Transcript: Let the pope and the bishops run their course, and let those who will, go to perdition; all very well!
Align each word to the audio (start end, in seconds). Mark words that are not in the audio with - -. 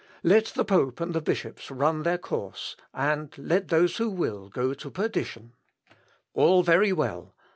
Let 0.23 0.45
the 0.45 0.65
pope 0.65 0.99
and 0.99 1.13
the 1.13 1.21
bishops 1.21 1.69
run 1.69 2.01
their 2.01 2.17
course, 2.17 2.75
and 2.91 3.31
let 3.37 3.67
those 3.67 3.97
who 3.97 4.09
will, 4.09 4.49
go 4.49 4.73
to 4.73 4.89
perdition; 4.89 5.53
all 6.33 6.63
very 6.63 6.91
well! 6.91 7.35